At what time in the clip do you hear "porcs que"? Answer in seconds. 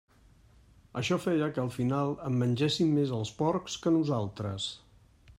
3.41-3.93